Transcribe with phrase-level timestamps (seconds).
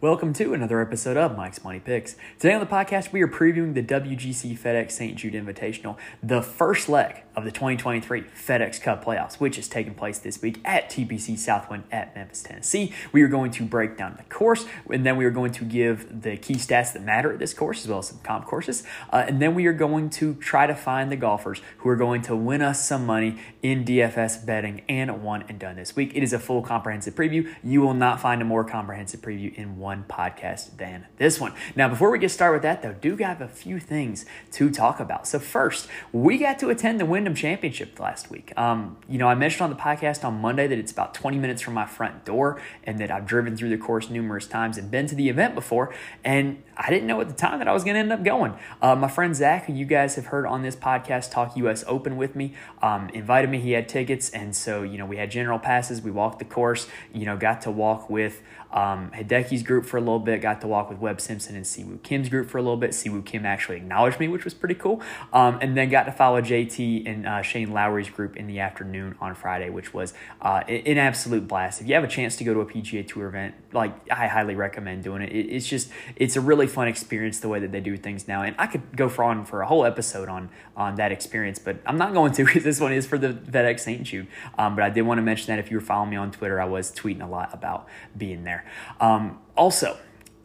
[0.00, 2.14] Welcome to another episode of Mike's Money Picks.
[2.38, 5.16] Today on the podcast, we are previewing the WGC FedEx St.
[5.16, 10.18] Jude Invitational, the first leg of the 2023 FedEx Cup playoffs, which is taking place
[10.18, 12.92] this week at TPC Southwind at Memphis, Tennessee.
[13.12, 16.22] We are going to break down the course, and then we are going to give
[16.22, 18.82] the key stats that matter at this course, as well as some comp courses.
[19.12, 22.22] Uh, and then we are going to try to find the golfers who are going
[22.22, 26.10] to win us some money in DFS betting and one and done this week.
[26.16, 27.54] It is a full comprehensive preview.
[27.62, 31.52] You will not find a more comprehensive preview in one podcast than this one.
[31.76, 34.98] Now, before we get started with that, though, do have a few things to talk
[34.98, 35.28] about.
[35.28, 38.52] So, first, we got to attend the Championship last week.
[38.56, 41.62] Um, you know, I mentioned on the podcast on Monday that it's about 20 minutes
[41.62, 45.06] from my front door and that I've driven through the course numerous times and been
[45.06, 45.94] to the event before.
[46.24, 48.54] And I didn't know at the time that I was going to end up going.
[48.80, 52.16] Uh, my friend Zach, who you guys have heard on this podcast talk US Open
[52.16, 53.60] with me, um, invited me.
[53.60, 54.30] He had tickets.
[54.30, 56.00] And so, you know, we had general passes.
[56.00, 60.00] We walked the course, you know, got to walk with um, Hideki's group for a
[60.00, 62.76] little bit, got to walk with Webb Simpson and Siwoo Kim's group for a little
[62.76, 62.90] bit.
[62.90, 65.00] Siwoo Kim actually acknowledged me, which was pretty cool.
[65.32, 69.16] Um, and then got to follow JT and uh, Shane Lowry's group in the afternoon
[69.20, 71.80] on Friday, which was uh, an absolute blast.
[71.80, 74.54] If you have a chance to go to a PGA Tour event, like I highly
[74.54, 75.32] recommend doing it.
[75.32, 75.46] it.
[75.46, 78.54] It's just it's a really fun experience the way that they do things now, and
[78.58, 81.96] I could go for on for a whole episode on on that experience, but I'm
[81.96, 84.02] not going to because this one is for the FedEx St.
[84.02, 84.26] Jude.
[84.58, 86.60] Um, but I did want to mention that if you were following me on Twitter,
[86.60, 89.06] I was tweeting a lot about being there there.
[89.06, 89.98] Um, also,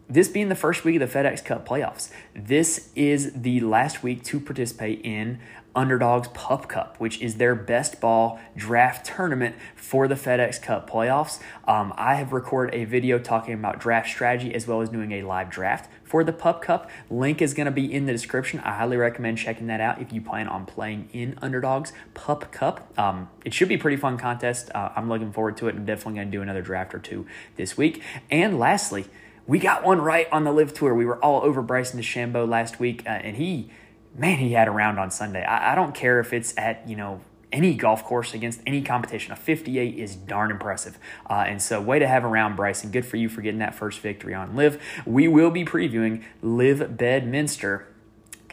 [0.10, 4.24] this being the first week of the FedEx Cup playoffs, this is the last week
[4.26, 5.40] to participate in
[5.76, 11.40] Underdogs Pup Cup, which is their best ball draft tournament for the FedEx Cup playoffs.
[11.68, 15.24] Um, I have recorded a video talking about draft strategy as well as doing a
[15.24, 16.90] live draft for the Pup Cup.
[17.10, 18.60] Link is going to be in the description.
[18.60, 22.88] I highly recommend checking that out if you plan on playing in Underdogs Pup Cup.
[23.00, 24.70] Um, it should be pretty fun contest.
[24.76, 25.76] Uh, I'm looking forward to it.
[25.76, 28.02] I'm definitely going to do another draft or two this week.
[28.30, 29.06] And lastly,
[29.46, 30.96] we got one right on the LIV tour.
[30.96, 33.70] We were all over Bryson DeChambeau last week, uh, and he
[34.16, 35.44] man, he had a round on Sunday.
[35.44, 39.32] I, I don't care if it's at, you know, any golf course against any competition.
[39.32, 40.98] A 58 is darn impressive.
[41.30, 42.92] Uh, and so, way to have around Bryson.
[42.92, 44.82] Good for you for getting that first victory on LIV.
[45.06, 47.88] We will be previewing LIV Bedminster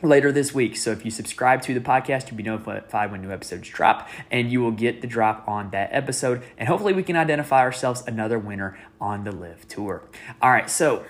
[0.02, 0.76] later this week.
[0.76, 4.50] So if you subscribe to the podcast, you'll be notified when new episodes drop, and
[4.50, 6.42] you will get the drop on that episode.
[6.58, 10.02] And hopefully, we can identify ourselves another winner on the LIV Tour.
[10.40, 11.04] All right, so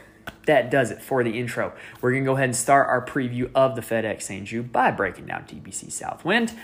[0.46, 1.72] that does it for the intro.
[2.00, 4.46] We're going to go ahead and start our preview of the FedEx St.
[4.46, 6.54] Jude by breaking down TPC Southwind.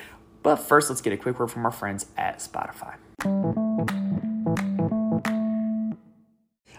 [0.43, 2.97] But first, let's get a quick word from our friends at Spotify.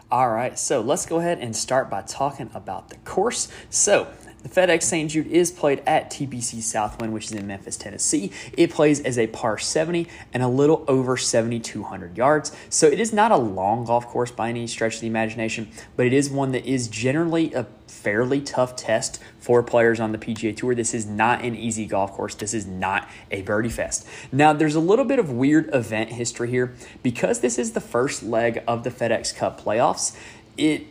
[0.10, 3.50] All right, so let's go ahead and start by talking about the course.
[3.70, 4.08] So,
[4.44, 5.12] the FedEx St.
[5.12, 8.32] Jude is played at TPC Southwind, which is in Memphis, Tennessee.
[8.54, 12.56] It plays as a par 70 and a little over 7,200 yards.
[12.70, 16.06] So it is not a long golf course by any stretch of the imagination, but
[16.06, 20.56] it is one that is generally a fairly tough test for players on the PGA
[20.56, 20.76] Tour.
[20.76, 22.36] This is not an easy golf course.
[22.36, 24.08] This is not a birdie fest.
[24.32, 28.24] Now, there's a little bit of weird event history here because this is the first
[28.24, 30.16] leg of the FedEx Cup playoffs.
[30.58, 30.88] It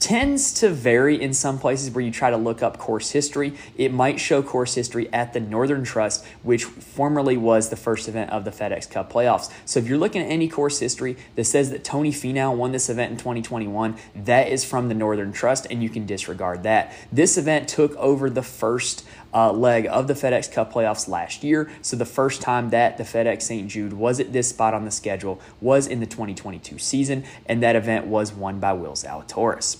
[0.00, 3.54] tends to vary in some places where you try to look up course history.
[3.76, 8.30] It might show course history at the Northern Trust, which formerly was the first event
[8.30, 9.50] of the FedEx Cup playoffs.
[9.64, 12.88] So if you're looking at any course history that says that Tony Finau won this
[12.88, 16.94] event in 2021, that is from the Northern Trust, and you can disregard that.
[17.12, 21.70] This event took over the first uh, leg of the FedEx Cup playoffs last year.
[21.82, 23.68] So the first time that the FedEx St.
[23.68, 27.76] Jude was at this spot on the schedule was in the 2022 season, and that
[27.76, 29.78] event was won by Will Zalatoris.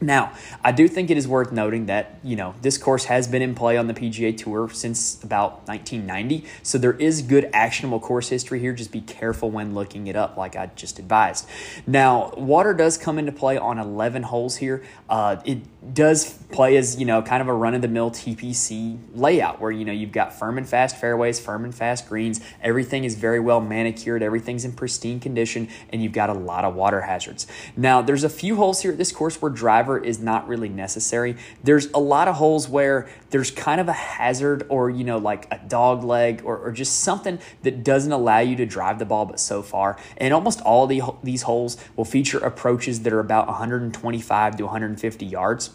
[0.00, 0.32] Now,
[0.62, 3.54] I do think it is worth noting that, you know, this course has been in
[3.54, 6.44] play on the PGA Tour since about 1990.
[6.62, 8.72] So there is good actionable course history here.
[8.72, 11.48] Just be careful when looking it up, like I just advised.
[11.86, 14.84] Now, water does come into play on 11 holes here.
[15.08, 15.58] Uh, it
[15.94, 19.70] does play as, you know, kind of a run of the mill TPC layout where,
[19.70, 22.40] you know, you've got firm and fast fairways, firm and fast greens.
[22.62, 26.74] Everything is very well manicured, everything's in pristine condition, and you've got a lot of
[26.74, 27.46] water hazards.
[27.76, 31.36] Now, there's a few holes here at this course where driver is not really necessary.
[31.62, 35.46] There's a lot of holes where there's kind of a hazard or, you know, like
[35.52, 39.26] a dog leg or, or just something that doesn't allow you to drive the ball
[39.26, 39.98] but so far.
[40.16, 45.26] And almost all the, these holes will feature approaches that are about 125 to 150
[45.26, 45.70] yards.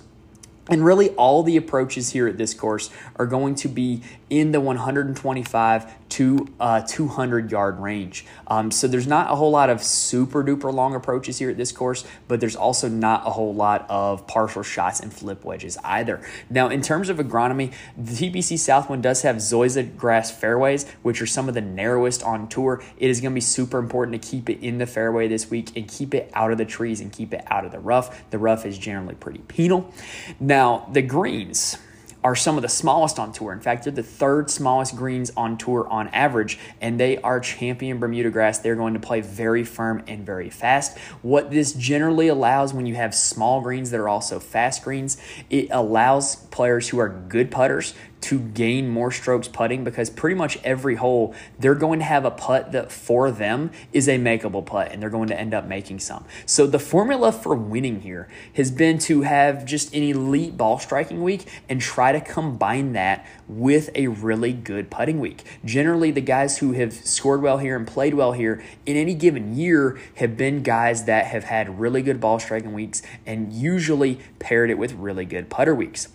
[0.70, 4.02] And really, all the approaches here at this course are going to be
[4.40, 8.26] in the 125 to uh, 200 yard range.
[8.48, 11.72] Um, so there's not a whole lot of super duper long approaches here at this
[11.72, 16.20] course, but there's also not a whole lot of partial shots and flip wedges either.
[16.50, 21.28] Now, in terms of agronomy, the TPC Southwind does have Zoysia grass fairways, which are
[21.28, 22.84] some of the narrowest on tour.
[22.98, 25.76] It is going to be super important to keep it in the fairway this week
[25.76, 28.30] and keep it out of the trees and keep it out of the rough.
[28.32, 29.94] The rough is generally pretty penal.
[30.40, 31.78] Now, the greens
[32.24, 33.52] are some of the smallest on tour.
[33.52, 38.00] In fact, they're the third smallest greens on tour on average, and they are champion
[38.00, 38.60] Bermuda grass.
[38.60, 40.98] They're going to play very firm and very fast.
[41.22, 45.18] What this generally allows when you have small greens that are also fast greens,
[45.50, 47.94] it allows players who are good putters
[48.24, 52.32] to gain more strokes putting because pretty much every hole they're going to have a
[52.32, 56.00] putt that for them is a makeable putt and they're going to end up making
[56.00, 56.26] some.
[56.46, 61.22] So the formula for winning here has been to have just an elite ball striking
[61.22, 65.44] week and try to combine that with a really good putting week.
[65.66, 69.56] Generally, the guys who have scored well here and played well here in any given
[69.56, 74.70] year have been guys that have had really good ball striking weeks and usually paired
[74.70, 76.08] it with really good putter weeks.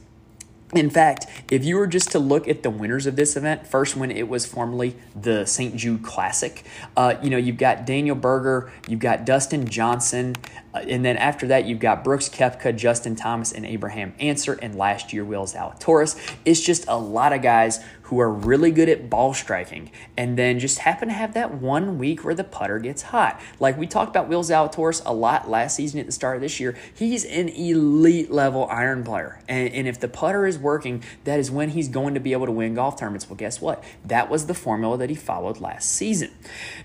[0.74, 3.96] In fact, if you were just to look at the winners of this event, first
[3.96, 5.74] when it was formerly the St.
[5.74, 6.62] Jude Classic,
[6.94, 10.36] uh, you know, you've got Daniel Berger, you've got Dustin Johnson,
[10.78, 14.76] Uh, and then after that, you've got Brooks Koepka, Justin Thomas, and Abraham Ancer, and
[14.76, 16.18] last year, Will Zalatoris.
[16.44, 20.58] It's just a lot of guys who are really good at ball striking and then
[20.58, 23.38] just happen to have that one week where the putter gets hot.
[23.60, 26.58] Like we talked about Will Zalatoris a lot last season at the start of this
[26.58, 26.74] year.
[26.94, 29.42] He's an elite level iron player.
[29.46, 32.46] And, and if the putter is working, that is when he's going to be able
[32.46, 33.28] to win golf tournaments.
[33.28, 33.84] Well, guess what?
[34.06, 36.30] That was the formula that he followed last season.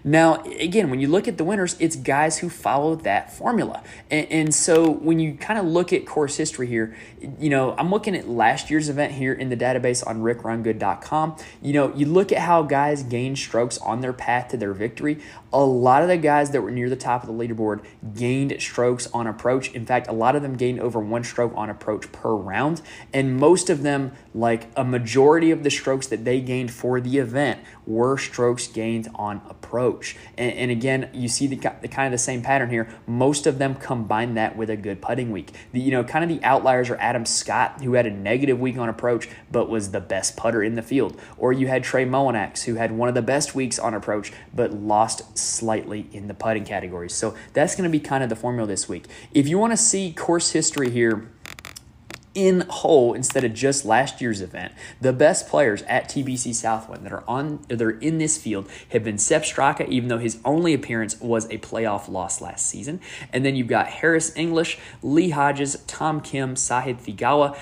[0.03, 3.81] Now, again, when you look at the winners, it's guys who follow that formula.
[4.09, 6.95] And, and so when you kind of look at course history here,
[7.39, 11.73] you know, I'm looking at last year's event here in the database on rickrungood.com you
[11.73, 15.19] know, you look at how guys gain strokes on their path to their victory.
[15.51, 17.83] A lot of the guys that were near the top of the leaderboard
[18.15, 19.71] gained strokes on approach.
[19.71, 22.81] In fact, a lot of them gained over one stroke on approach per round.
[23.13, 27.17] And most of them, like a majority of the strokes that they gained for the
[27.17, 29.62] event, were strokes gained on approach.
[30.37, 32.87] And, and again, you see the, the, kind of the same pattern here.
[33.07, 35.51] Most of them combine that with a good putting week.
[35.71, 38.77] The, you know, kind of the outliers are Adam Scott, who had a negative week
[38.77, 41.19] on approach, but was the best putter in the field.
[41.37, 44.71] Or you had Trey Mullinax, who had one of the best weeks on approach, but
[44.71, 47.13] lost slightly in the putting categories.
[47.13, 49.07] So that's going to be kind of the formula this week.
[49.33, 51.29] If you want to see course history here,
[52.35, 54.73] in whole instead of just last year's event.
[55.01, 59.03] The best players at TPC Southwind that are on that are in this field have
[59.03, 62.99] been Sepp Straka, even though his only appearance was a playoff loss last season.
[63.31, 67.57] And then you've got Harris English, Lee Hodges, Tom Kim, Sahith Theegala.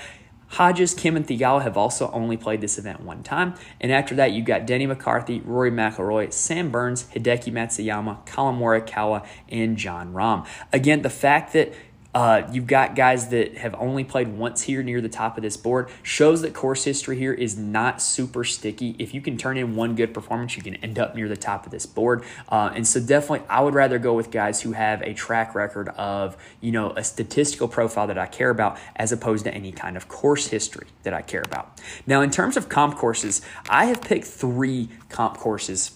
[0.52, 3.54] Hodges, Kim, and Theegala have also only played this event one time.
[3.80, 9.26] And after that, you've got Denny McCarthy, Rory McIlroy, Sam Burns, Hideki Matsuyama, Collin Morikawa,
[9.48, 10.46] and Jon Rahm.
[10.70, 11.72] Again, the fact that
[12.14, 15.56] uh, you've got guys that have only played once here near the top of this
[15.56, 15.88] board.
[16.02, 18.94] Shows that course history here is not super sticky.
[18.98, 21.64] If you can turn in one good performance, you can end up near the top
[21.64, 22.22] of this board.
[22.48, 25.88] Uh, and so definitely, I would rather go with guys who have a track record
[25.90, 29.96] of you know a statistical profile that I care about, as opposed to any kind
[29.96, 31.80] of course history that I care about.
[32.06, 35.92] Now, in terms of comp courses, I have picked three comp courses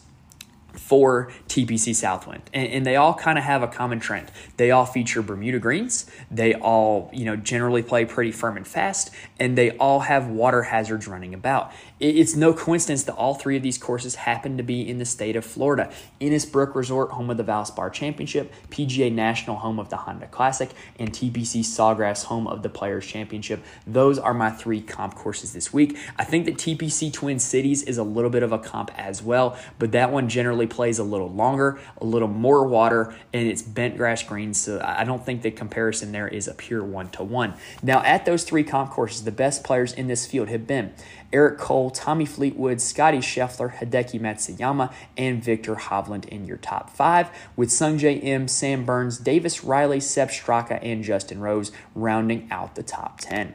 [0.76, 2.42] for TPC Southwind.
[2.52, 4.30] And, and they all kind of have a common trend.
[4.56, 6.06] They all feature Bermuda greens.
[6.30, 10.62] They all, you know, generally play pretty firm and fast, and they all have water
[10.62, 11.72] hazards running about.
[11.98, 15.34] It's no coincidence that all three of these courses happen to be in the state
[15.34, 15.90] of Florida.
[16.20, 21.10] Innisbrook Resort, home of the Valspar Championship, PGA National, home of the Honda Classic, and
[21.10, 23.64] TPC Sawgrass, home of the Players Championship.
[23.86, 25.96] Those are my three comp courses this week.
[26.18, 29.58] I think that TPC Twin Cities is a little bit of a comp as well,
[29.78, 33.96] but that one generally plays a little longer, a little more water, and it's bent
[33.96, 34.60] grass greens.
[34.60, 37.54] So I don't think the comparison there is a pure one to one.
[37.82, 40.92] Now, at those three comp courses, the best players in this field have been
[41.32, 47.30] Eric Cole, Tommy Fleetwood, Scotty Scheffler, Hideki Matsuyama, and Viktor Hovland in your top five,
[47.56, 52.82] with Sungjae Im, Sam Burns, Davis Riley, Sepp Straka, and Justin Rose rounding out the
[52.82, 53.54] top 10.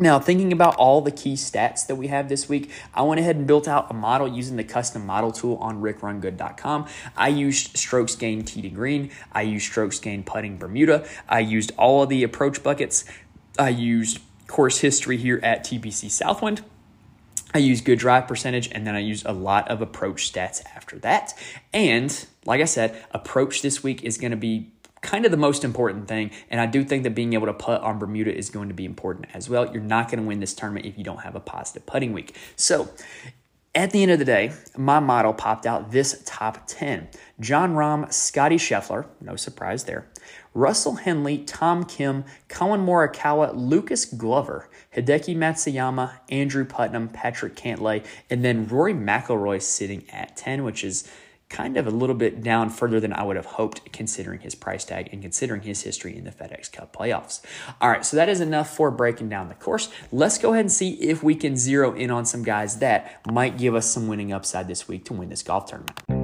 [0.00, 3.34] Now, thinking about all the key stats that we have this week, I went ahead
[3.34, 6.86] and built out a model using the custom model tool on rickrungood.com.
[7.16, 9.10] I used strokes gain tee to green.
[9.32, 11.06] I used strokes gain putting Bermuda.
[11.28, 13.04] I used all of the approach buckets.
[13.58, 16.62] I used course history here at TPC Southwind.
[17.54, 20.98] I use good drive percentage and then I use a lot of approach stats after
[21.00, 21.34] that.
[21.72, 25.64] And like I said, approach this week is going to be kind of the most
[25.64, 26.30] important thing.
[26.50, 28.84] And I do think that being able to putt on Bermuda is going to be
[28.84, 29.72] important as well.
[29.72, 32.36] You're not going to win this tournament if you don't have a positive putting week.
[32.56, 32.88] So,
[33.74, 37.08] at the end of the day, my model popped out this top 10.
[37.38, 40.08] Jon Rahm, Scotty Scheffler, no surprise there.
[40.54, 48.44] Russell Henley, Tom Kim, Collin Morikawa, Lucas Glover, Hideki Matsuyama, Andrew Putnam, Patrick Cantlay, and
[48.44, 51.08] then Rory McIlroy sitting at 10, which is
[51.48, 54.84] kind of a little bit down further than I would have hoped considering his price
[54.84, 57.40] tag and considering his history in the FedEx Cup playoffs.
[57.80, 59.90] All right, so that is enough for breaking down the course.
[60.12, 63.56] Let's go ahead and see if we can zero in on some guys that might
[63.56, 66.17] give us some winning upside this week to win this golf tournament.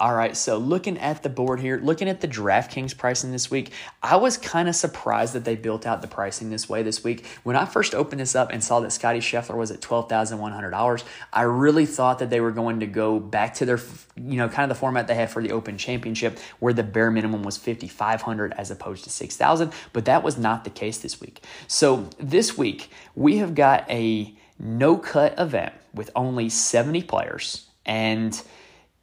[0.00, 3.72] All right, so looking at the board here, looking at the DraftKings pricing this week,
[4.00, 7.26] I was kind of surprised that they built out the pricing this way this week.
[7.42, 11.02] When I first opened this up and saw that Scotty Scheffler was at $12,100,
[11.32, 13.80] I really thought that they were going to go back to their,
[14.14, 17.10] you know, kind of the format they had for the Open Championship where the bare
[17.10, 21.42] minimum was 5,500 as opposed to 6,000, but that was not the case this week.
[21.66, 28.40] So this week, we have got a no cut event with only 70 players and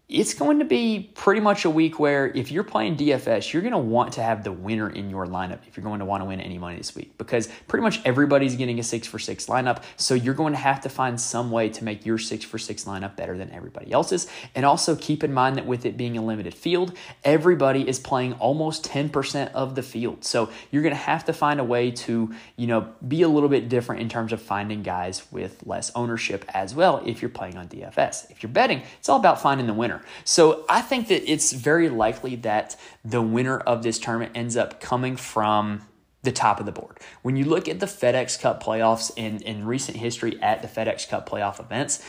[0.07, 3.71] it's going to be pretty much a week where if you're playing DFS, you're going
[3.71, 6.25] to want to have the winner in your lineup if you're going to want to
[6.25, 9.81] win any money this week because pretty much everybody's getting a six for six lineup.
[9.97, 12.85] So you're going to have to find some way to make your six for six
[12.85, 14.27] lineup better than everybody else's.
[14.53, 18.33] And also keep in mind that with it being a limited field, everybody is playing
[18.33, 20.23] almost 10% of the field.
[20.23, 23.49] So you're going to have to find a way to, you know, be a little
[23.49, 27.57] bit different in terms of finding guys with less ownership as well if you're playing
[27.57, 28.29] on DFS.
[28.29, 30.05] If you're betting, it's all about finding the winner winner.
[30.23, 34.79] So I think that it's very likely that the winner of this tournament ends up
[34.79, 35.81] coming from
[36.23, 36.97] the top of the board.
[37.21, 41.07] When you look at the FedEx Cup playoffs in, in recent history at the FedEx
[41.07, 42.03] Cup playoff events,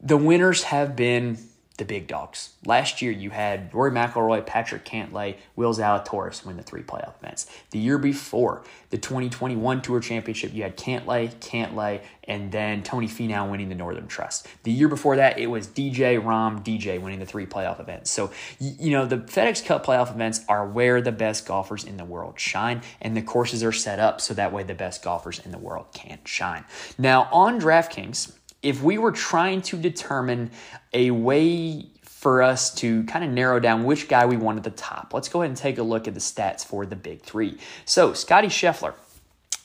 [0.00, 1.38] the winners have been
[1.82, 2.50] the big dogs.
[2.64, 7.46] Last year, you had Rory McIlroy, Patrick Cantlay, Will Zalatoris win the three playoff events.
[7.70, 13.50] The year before, the 2021 Tour Championship, you had Cantlay, Cantlay, and then Tony Finau
[13.50, 14.46] winning the Northern Trust.
[14.62, 18.12] The year before that, it was DJ, Rahm, DJ winning the three playoff events.
[18.12, 22.04] So, you know, the FedEx Cup playoff events are where the best golfers in the
[22.04, 25.50] world shine, and the courses are set up so that way the best golfers in
[25.50, 26.64] the world can shine.
[26.96, 30.50] Now, on DraftKings, if we were trying to determine
[30.92, 34.70] a way for us to kind of narrow down which guy we want at the
[34.70, 37.58] top, let's go ahead and take a look at the stats for the big three.
[37.84, 38.94] So, Scotty Scheffler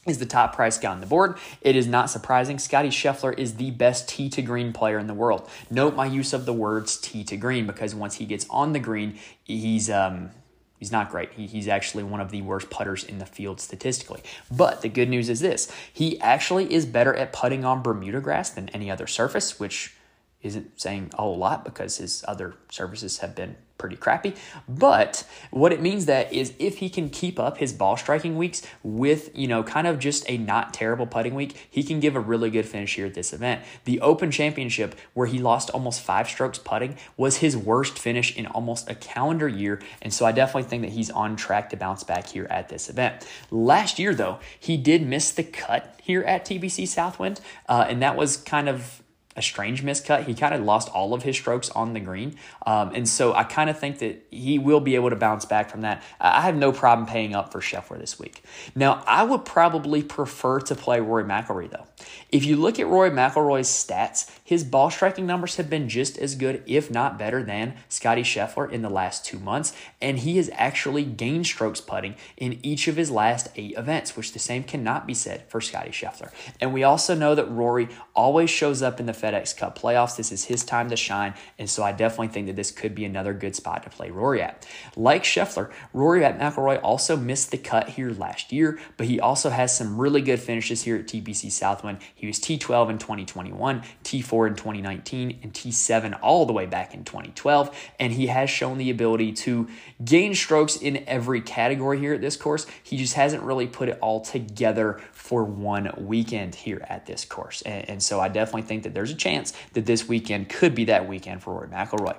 [0.07, 1.37] is the top price guy on the board.
[1.61, 2.57] It is not surprising.
[2.57, 5.47] Scotty Scheffler is the best tee to green player in the world.
[5.69, 8.79] Note my use of the words tee to green because once he gets on the
[8.79, 10.31] green, he's um
[10.77, 11.33] He's not great.
[11.33, 14.21] He, he's actually one of the worst putters in the field statistically.
[14.51, 18.49] But the good news is this he actually is better at putting on Bermuda grass
[18.49, 19.95] than any other surface, which
[20.43, 24.35] isn't saying a whole lot because his other surfaces have been pretty crappy.
[24.67, 28.61] But what it means that is if he can keep up his ball striking weeks
[28.83, 32.19] with, you know, kind of just a not terrible putting week, he can give a
[32.19, 33.63] really good finish here at this event.
[33.85, 38.47] The Open Championship, where he lost almost five strokes putting, was his worst finish in
[38.47, 39.81] almost a calendar year.
[40.01, 42.89] And so I definitely think that he's on track to bounce back here at this
[42.89, 43.25] event.
[43.51, 48.15] Last year, though, he did miss the cut here at TPC Southwind, uh, and that
[48.15, 49.03] was kind of
[49.37, 50.25] a strange miscut.
[50.25, 52.35] He kind of lost all of his strokes on the green.
[52.65, 55.69] Um, and so I kind of think that he will be able to bounce back
[55.69, 56.03] from that.
[56.19, 58.43] I have no problem paying up for Scheffler this week.
[58.75, 61.85] Now, I would probably prefer to play Rory McIlroy, though.
[62.29, 66.35] If you look at Rory McIlroy's stats, his ball striking numbers have been just as
[66.35, 69.73] good, if not better, than Scotty Scheffler in the last two months.
[70.01, 74.33] And he has actually gained strokes putting in each of his last eight events, which
[74.33, 76.31] the same cannot be said for Scotty Scheffler.
[76.59, 80.17] And we also know that Rory always shows up in the FedEx Cup playoffs.
[80.17, 81.33] This is his time to shine.
[81.57, 84.41] And so I definitely think that this could be another good spot to play Rory
[84.41, 84.67] at.
[84.97, 89.49] Like Scheffler, Rory at McIlroy also missed the cut here last year, but he also
[89.49, 91.99] has some really good finishes here at TPC Southwind.
[92.17, 97.03] He was T12 in 2021, T4 in 2019, and T7 all the way back in
[97.03, 97.93] 2012.
[97.99, 99.67] And he has shown the ability to
[100.03, 102.65] gain strokes in every category here at this course.
[102.81, 107.61] He just hasn't really put it all together for one weekend here at this course.
[107.61, 110.85] And, and so I definitely think that there's a chance that this weekend could be
[110.85, 112.17] that weekend for Rory McIlroy.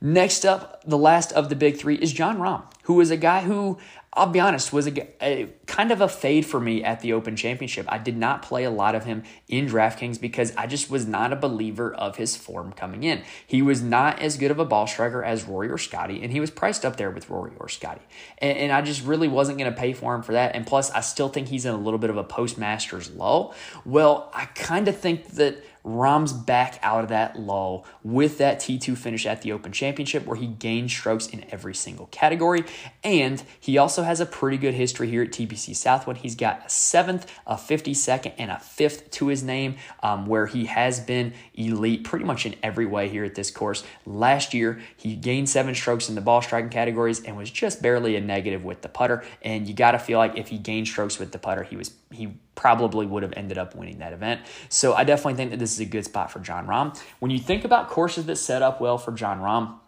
[0.00, 3.40] Next up, the last of the big three is Jon Rahm, who is a guy
[3.40, 3.78] who
[4.12, 7.36] I'll be honest, was a, a, kind of a fade for me at the Open
[7.36, 7.86] Championship.
[7.88, 11.32] I did not play a lot of him in DraftKings because I just was not
[11.32, 13.22] a believer of his form coming in.
[13.46, 16.40] He was not as good of a ball striker as Rory or Scotty, and he
[16.40, 18.00] was priced up there with Rory or Scotty.
[18.38, 20.56] And, and I just really wasn't going to pay for him for that.
[20.56, 23.54] And plus, I still think he's in a little bit of a post-Masters lull.
[23.84, 28.96] Well, I kind of think that Rahm's back out of that lull with that T2
[28.96, 32.64] finish at the Open Championship where he gained strokes in every single category.
[33.02, 36.18] And he also has a pretty good history here at TPC Southwind.
[36.18, 40.66] He's got a seventh, a 52nd, and a fifth to his name, um, where he
[40.66, 43.82] has been elite pretty much in every way here at this course.
[44.04, 48.16] Last year, he gained seven strokes in the ball striking categories and was just barely
[48.16, 49.24] a negative with the putter.
[49.42, 51.92] And you got to feel like if he gained strokes with the putter, he was
[52.10, 54.40] he probably would have ended up winning that event.
[54.68, 57.00] So I definitely think that this is a good spot for Jon Rahm.
[57.20, 59.78] When you think about courses that set up well for Jon Rahm,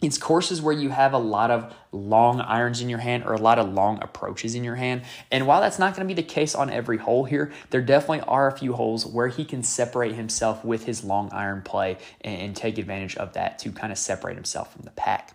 [0.00, 3.40] it's courses where you have a lot of long irons in your hand or a
[3.40, 5.02] lot of long approaches in your hand.
[5.30, 8.20] And while that's not going to be the case on every hole here, there definitely
[8.22, 12.40] are a few holes where he can separate himself with his long iron play and,
[12.40, 15.32] and take advantage of that to kind of separate himself from the pack.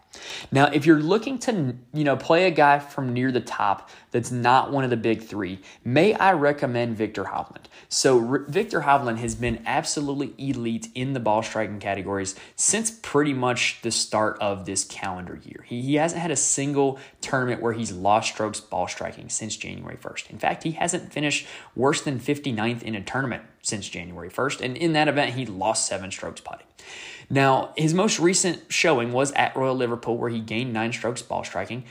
[0.51, 4.32] Now, if you're looking to, you know, play a guy from near the top that's
[4.32, 7.65] not one of the big three, may I recommend Viktor Hovland?
[7.88, 13.34] So R- Viktor Hovland has been absolutely elite in the ball striking categories since pretty
[13.34, 15.63] much the start of this calendar year.
[15.65, 19.98] He, he hasn't had a single tournament where he's lost strokes ball striking since January
[19.98, 20.29] 1st.
[20.29, 24.77] In fact, he hasn't finished worse than 59th in a tournament since January 1st, and
[24.77, 26.65] in that event, he lost seven strokes putting.
[27.31, 31.45] Now, his most recent showing was at Royal Liverpool, where he gained nine strokes ball
[31.45, 31.85] striking.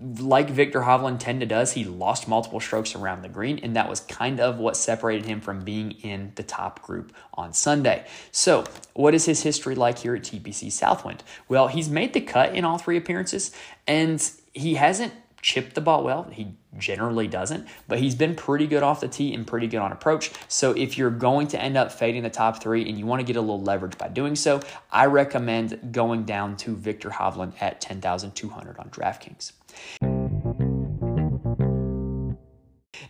[0.00, 4.00] Like Viktor Hovland tended does, he lost multiple strokes around the green, and that was
[4.00, 8.06] kind of what separated him from being in the top group on Sunday.
[8.30, 8.64] So,
[8.94, 11.22] what is his history like here at TPC Southwind?
[11.50, 13.52] Well, he's made the cut in all three appearances,
[13.86, 15.12] and he hasn't
[15.42, 16.28] chipped the ball well.
[16.32, 19.92] He generally doesn't, but he's been pretty good off the tee and pretty good on
[19.92, 20.30] approach.
[20.48, 23.24] So if you're going to end up fading the top three and you want to
[23.24, 27.80] get a little leverage by doing so, I recommend going down to Viktor Hovland at
[27.80, 29.52] 10,200 on DraftKings.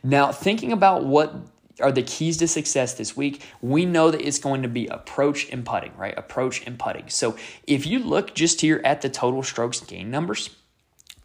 [0.03, 1.35] Now, thinking about what
[1.81, 5.49] are the keys to success this week, we know that it's going to be approach
[5.51, 6.17] and putting, right?
[6.17, 7.09] Approach and putting.
[7.09, 7.37] So
[7.67, 10.51] if you look just here at the total strokes gain numbers,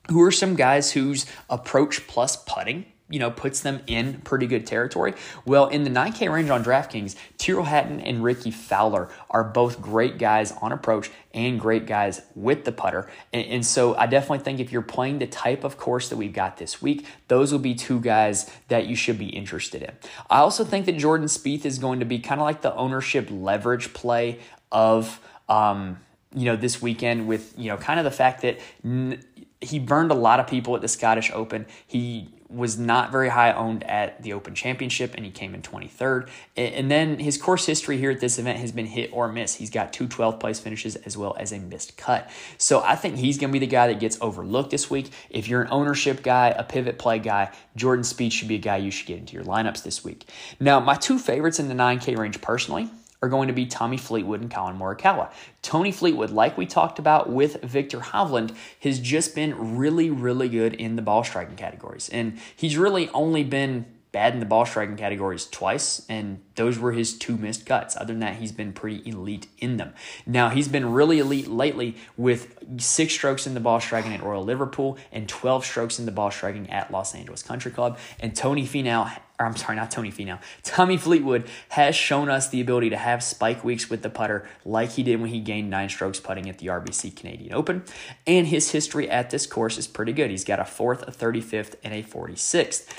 [0.10, 4.68] who are some guys whose approach plus putting you know, puts them in pretty good
[4.68, 5.14] territory.
[5.46, 10.18] Well, in the 9K range on DraftKings, Tyrrell Hatton and Rickie Fowler are both great
[10.18, 13.10] guys on approach and great guys with the putter.
[13.32, 16.34] And, and, so I definitely think if you're playing the type of course that we've
[16.34, 19.92] got this week, those will be two guys that you should be interested in.
[20.30, 23.30] I also think that Jordan Spieth is going to be kind of like the ownership
[23.32, 26.00] leverage play of, um,
[26.36, 28.60] you know, this weekend with, you know, kind of the fact that.
[28.84, 29.24] N-
[29.62, 31.66] he burned a lot of people at the Scottish Open.
[31.86, 36.30] He was not very high owned at the Open Championship and he came in 23rd.
[36.56, 39.56] And then his course history here at this event has been hit or miss.
[39.56, 42.30] He's got two 12th place finishes as well as a missed cut.
[42.58, 45.10] So I think he's going to be the guy that gets overlooked this week.
[45.30, 48.78] If you're an ownership guy, a pivot play guy, Jordan Spieth should be a guy
[48.78, 50.30] you should get into your lineups this week.
[50.60, 52.90] Now, my two favorites in the 9K range personally
[53.22, 55.32] are going to be Tommy Fleetwood and Collin Morikawa.
[55.62, 60.74] Tony Fleetwood, like we talked about with Viktor Hovland, has just been really, really good
[60.76, 62.10] in the ball striking categories.
[62.10, 63.86] And he's really only been
[64.18, 67.96] bad in the ball striking categories twice, and those were his two missed cuts.
[67.96, 69.94] Other than that, he's been pretty elite in them.
[70.26, 74.44] Now, he's been really elite lately with six strokes in the ball striking at Royal
[74.44, 78.00] Liverpool and 12 strokes in the ball striking at Los Angeles Country Club.
[78.20, 79.08] And Tony Finau
[79.40, 80.40] I'm sorry, not Tony Finau.
[80.64, 84.90] Tommy Fleetwood has shown us the ability to have spike weeks with the putter like
[84.90, 87.84] he did when he gained nine strokes putting at the RBC Canadian Open.
[88.26, 90.32] And his history at this course is pretty good.
[90.32, 92.92] He's got a fourth, a 35th, and a 46th.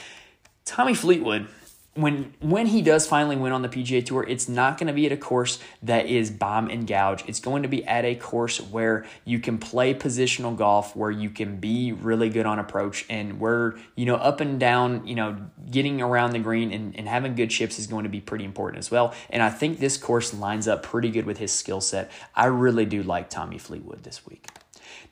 [0.69, 1.49] Tommy Fleetwood,
[1.95, 5.07] when when he does finally win on the PGA Tour, it's not going to be
[5.07, 7.25] at a course that is bomb and gouge.
[7.27, 11.31] It's going to be at a course where you can play positional golf, where you
[11.31, 15.39] can be really good on approach, and where you know up and down, you know,
[15.71, 18.79] getting around the green and, and having good chips is going to be pretty important
[18.79, 19.15] as well.
[19.31, 22.11] And I think this course lines up pretty good with his skill set.
[22.37, 24.49] I really do like Tommy Fleetwood this week.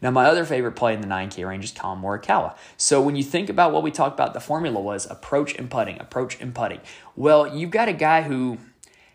[0.03, 2.57] Now, my other favorite play in the 9K range is Collin Morikawa.
[2.77, 6.01] So when you think about what we talked about, the formula was approach and putting,
[6.01, 6.81] approach and putting.
[7.15, 8.59] Well, you've got a guy who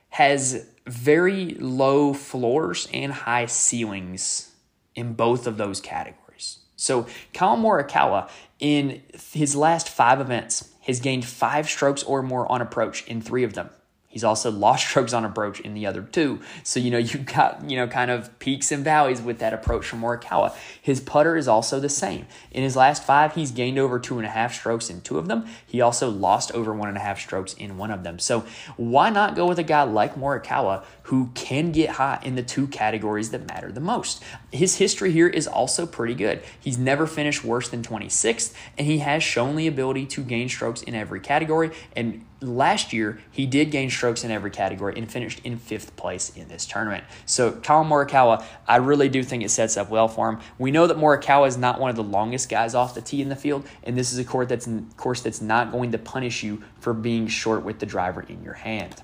[0.10, 4.52] has very low floors and high ceilings
[4.96, 6.60] in both of those categories.
[6.76, 12.62] So Collin Morikawa, in his last five events, has gained five strokes or more on
[12.62, 13.70] approach in three of them.
[14.12, 16.42] He's also lost strokes on approach in the other two.
[16.64, 19.88] So, you know, you've got, you know, kind of peaks and valleys with that approach
[19.88, 20.54] from Morikawa.
[20.82, 22.28] His putter is also the same.
[22.52, 25.28] In his last five, he's gained over two and a half strokes in two of
[25.28, 25.48] them.
[25.66, 28.20] He also lost over one and a half strokes in one of them.
[28.20, 28.46] So,
[28.76, 32.68] why not go with a guy like Morikawa who can get hot in the two
[32.68, 34.22] categories that matter the most?
[34.52, 36.42] His history here is also pretty good.
[36.60, 40.82] He's never finished worse than 26th, and he has shown the ability to gain strokes
[40.82, 41.72] in every category.
[41.96, 46.36] And last year, he did gain strokes in every category and finished in fifth place
[46.36, 47.04] in this tournament.
[47.26, 50.40] So, Collin Morikawa, I really do think it sets up well for him.
[50.58, 53.30] We know that Morikawa is not one of the longest guys off the tee in
[53.30, 56.64] the field, and this is a course that's, course that's not going to punish you
[56.80, 59.02] for being short with the driver in your hand.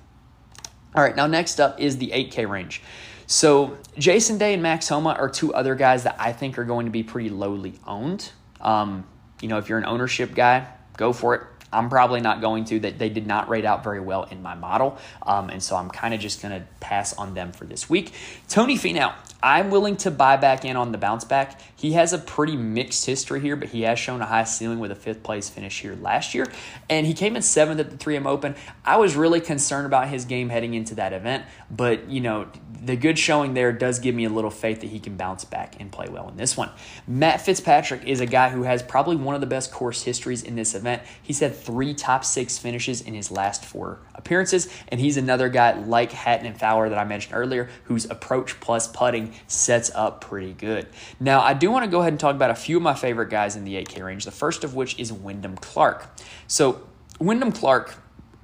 [0.96, 2.82] All right, now next up is the 8K range.
[3.28, 6.86] So, Jason Day and Max Homa are two other guys that I think are going
[6.86, 8.32] to be pretty lowly owned.
[8.62, 9.06] Um,
[9.42, 11.42] you know, if you're an ownership guy, go for it.
[11.78, 12.80] I'm probably not going to.
[12.80, 15.90] That they did not rate out very well in my model, um, and so I'm
[15.90, 18.14] kind of just going to pass on them for this week.
[18.50, 19.14] Tony Finau,
[19.44, 21.62] I'm willing to buy back in on the bounce back.
[21.78, 24.92] He has a pretty mixed history here, but he has shown a high ceiling with
[24.92, 26.48] a fifth place finish here last year,
[26.90, 28.56] and he came in seventh at the 3M Open.
[28.84, 32.48] I was really concerned about his game heading into that event, but you know
[32.82, 35.76] the good showing there does give me a little faith that he can bounce back
[35.80, 36.70] and play well in this one.
[37.08, 40.56] Matt Fitzpatrick is a guy who has probably one of the best course histories in
[40.56, 41.02] this event.
[41.22, 45.78] He's had three top six finishes in his last four appearances, and he's another guy
[45.80, 50.54] like Hatton and Fowler that I mentioned earlier, whose approach plus putting sets up pretty
[50.54, 50.88] good.
[51.20, 53.30] Now, I do want to go ahead and talk about a few of my favorite
[53.30, 56.08] guys in the 8K range, the first of which is Wyndham Clark.
[56.48, 56.82] So,
[57.20, 57.96] Wyndham Clark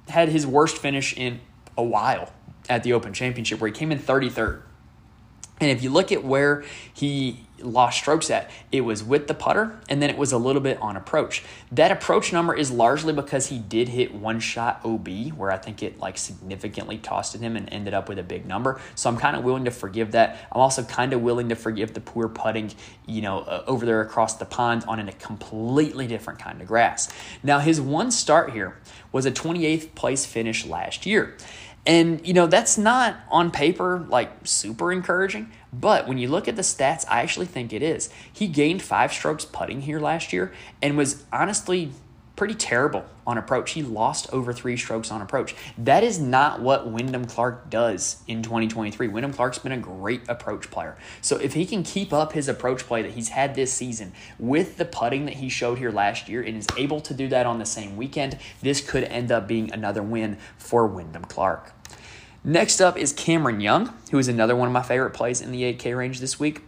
[0.08, 1.40] had his worst finish in
[1.76, 2.32] a while
[2.68, 4.62] at the Open Championship, where he came in 33rd.
[5.60, 9.78] And if you look at where he lost strokes at, it was with the putter
[9.88, 11.44] and then it was a little bit on approach.
[11.70, 15.82] That approach number is largely because he did hit one shot OB, where I think
[15.82, 18.80] it like significantly costed him and ended up with a big number.
[18.94, 20.46] So I'm kind of willing to forgive that.
[20.52, 22.72] I'm also kind of willing to forgive the poor putting,
[23.06, 27.12] you know, uh, over there across the pond on a completely different kind of grass.
[27.42, 28.76] Now, his one start here
[29.12, 31.36] was a 28th place finish last year.
[31.86, 36.56] And, you know, that's not on paper like super encouraging, but when you look at
[36.56, 38.08] the stats, I actually think it is.
[38.32, 41.90] He gained five strokes putting here last year and was honestly
[42.36, 43.72] pretty terrible on approach.
[43.72, 45.54] He lost over three strokes on approach.
[45.78, 49.08] That is not what Wyndham Clark does in 2023.
[49.08, 50.96] Wyndham Clark's been a great approach player.
[51.20, 54.76] So if he can keep up his approach play that he's had this season with
[54.76, 57.58] the putting that he showed here last year and is able to do that on
[57.58, 61.72] the same weekend, this could end up being another win for Wyndham Clark.
[62.42, 65.62] Next up is Cameron Young, who is another one of my favorite plays in the
[65.62, 66.62] 8K range this week.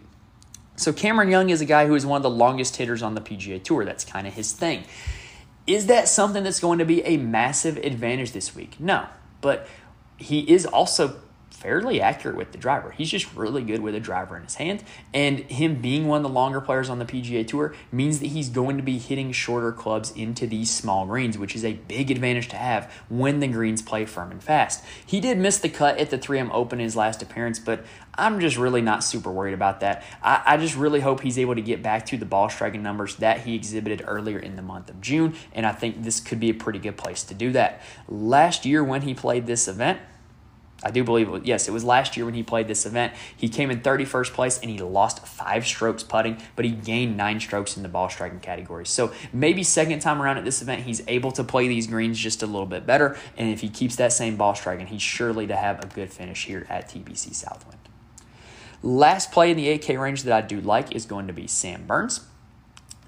[0.75, 3.21] So Cameron Young is a guy who is one of the longest hitters on the
[3.21, 3.83] PGA Tour.
[3.83, 4.85] That's kind of his thing.
[5.67, 8.79] Is that something that's going to be a massive advantage this week?
[8.79, 9.07] No.
[9.41, 9.67] But
[10.17, 11.19] he is also
[11.57, 12.91] fairly accurate with the driver.
[12.91, 14.83] He's just really good with a driver in his hand.
[15.11, 18.49] And him being one of the longer players on the PGA Tour means that he's
[18.49, 22.47] going to be hitting shorter clubs into these small greens, which is a big advantage
[22.49, 24.83] to have when the greens play firm and fast.
[25.03, 28.39] He did miss the cut at the 3M Open in his last appearance, but I'm
[28.39, 30.03] just really not super worried about that.
[30.21, 33.15] I, I just really hope he's able to get back to the ball striking numbers
[33.15, 36.51] that he exhibited earlier in the month of June, and I think this could be
[36.51, 37.81] a pretty good place to do that.
[38.07, 39.99] Last year, when he played this event,
[40.83, 43.13] I do believe, it yes, it was last year when he played this event.
[43.35, 47.39] He came in 31st place and he lost five strokes putting, but he gained nine
[47.39, 48.85] strokes in the ball striking category.
[48.85, 52.43] So maybe second time around at this event, he's able to play these greens just
[52.43, 53.17] a little bit better.
[53.37, 56.45] And if he keeps that same ball striking, he's surely to have a good finish
[56.45, 57.79] here at TPC Southwind.
[58.83, 61.87] Last play in the 8K range that I do like is going to be Sam
[61.87, 62.21] Burns.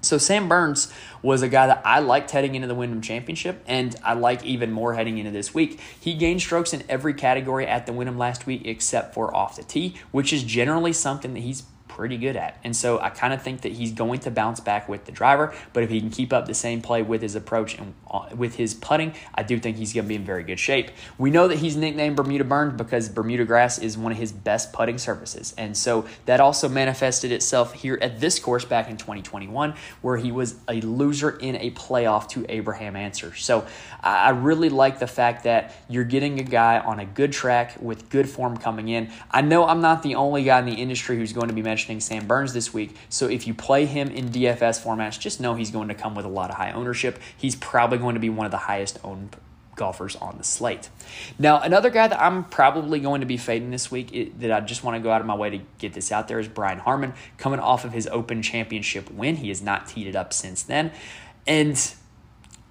[0.02, 3.94] So Sam Burns was a guy that I liked heading into the Wyndham Championship, and
[4.02, 5.78] I like even more heading into this week.
[5.98, 9.62] He gained strokes in every category at the Wyndham last week except for off the
[9.62, 12.56] tee, which is generally something that he's pretty good at.
[12.64, 15.52] And so I kind of think that he's going to bounce back with the driver,
[15.72, 18.56] but if he can keep up the same play with his approach and Uh, with
[18.56, 20.90] his putting, I do think he's going to be in very good shape.
[21.16, 24.72] We know that he's nicknamed Bermuda Burns because Bermuda grass is one of his best
[24.72, 25.54] putting surfaces.
[25.56, 30.32] And so that also manifested itself here at this course back in 2021 where he
[30.32, 33.34] was a loser in a playoff to Abraham Ancer.
[33.36, 33.64] So
[34.02, 38.08] I really like the fact that you're getting a guy on a good track with
[38.08, 39.10] good form coming in.
[39.30, 42.00] I know I'm not the only guy in the industry who's going to be mentioning
[42.00, 42.96] Sam Burns this week.
[43.08, 46.24] So if you play him in DFS formats, just know he's going to come with
[46.24, 47.20] a lot of high ownership.
[47.36, 49.36] He's probably going to be one of the highest owned
[49.76, 50.90] golfers on the slate.
[51.38, 54.60] Now, another guy that I'm probably going to be fading this week it, that I
[54.60, 56.78] just want to go out of my way to get this out there is Brian
[56.78, 59.36] Harman, coming off of his Open Championship win.
[59.36, 60.92] He has not teed it up since then.
[61.46, 61.94] And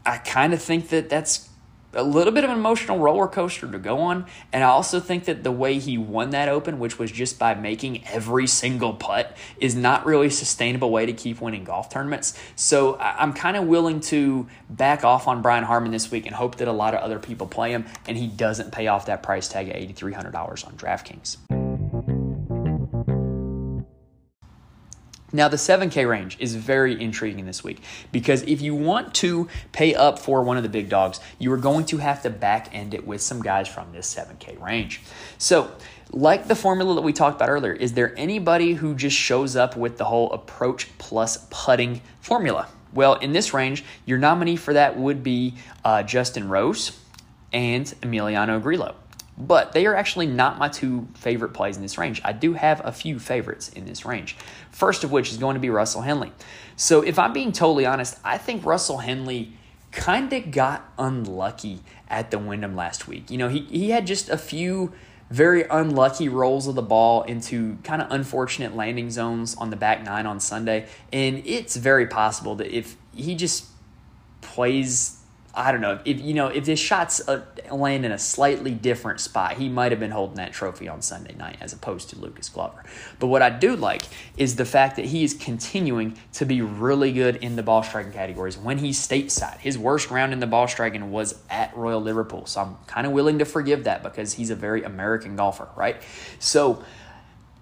[0.06, 1.49] I kind of think that that's
[1.94, 4.26] a little bit of an emotional roller coaster to go on.
[4.54, 7.56] And I also think that the way he won that open, which was just by
[7.56, 12.38] making every single putt, is not really a sustainable way to keep winning golf tournaments.
[12.56, 16.58] So I'm kind of willing to back off on Brian Harman this week and hope
[16.58, 19.48] that a lot of other people play him and he doesn't pay off that price
[19.48, 21.59] tag of $8,300 on DraftKings.
[25.32, 29.94] Now, the 7K range is very intriguing this week because if you want to pay
[29.94, 32.94] up for one of the big dogs, you are going to have to back end
[32.94, 35.02] it with some guys from this 7K range.
[35.38, 35.72] So,
[36.12, 39.78] like the formula that we talked about earlier, is there anybody who just shows up
[39.78, 42.68] with the whole approach plus putting formula?
[42.94, 45.54] Well, in this range, your nominee for that would be
[45.86, 47.00] uh, Justin Rose
[47.54, 48.96] and Emiliano Grillo.
[49.38, 52.22] But they are actually not my two favorite plays in this range.
[52.26, 54.36] I do have a few favorites in this range.
[54.72, 56.32] First of which is going to be Russell Henley.
[56.76, 59.54] So if I'm being totally honest, I think Russell Henley
[59.92, 61.80] kind of got unlucky
[62.10, 63.30] at the Wyndham last week.
[63.30, 64.94] You know, he, he had just a few
[65.30, 70.04] very unlucky rolls of the ball into kind of unfortunate landing zones on the back
[70.04, 70.88] nine on Sunday.
[71.14, 73.66] And it's very possible that if he just
[74.42, 75.19] plays
[75.54, 79.20] I don't know if you know if his shots uh, land in a slightly different
[79.20, 82.50] spot, he might have been holding that trophy on Sunday night as opposed to Lucas
[82.50, 82.84] Glover.
[83.20, 84.04] But what I do like
[84.38, 88.12] is the fact that he is continuing to be really good in the ball striking
[88.12, 89.58] categories when he's stateside.
[89.58, 93.14] His worst round in the ball striking was at Royal Liverpool, so I'm kind of
[93.14, 96.02] willing to forgive that because he's a very American golfer, right?
[96.38, 96.84] So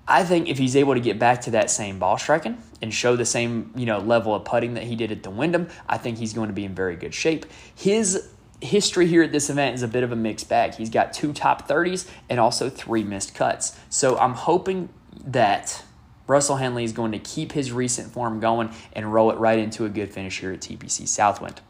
[0.07, 3.15] I think if he's able to get back to that same ball striking and show
[3.15, 6.17] the same, you know, level of putting that he did at the Wyndham, I think
[6.17, 7.45] he's going to be in very good shape.
[7.75, 8.29] His
[8.61, 10.75] history here at this event is a bit of a mixed bag.
[10.75, 13.77] He's got two top 30s and also three missed cuts.
[13.89, 14.89] So I'm hoping
[15.25, 15.83] that
[16.25, 19.85] Russell Henley is going to keep his recent form going and roll it right into
[19.85, 21.61] a good finish here at TPC Southwind.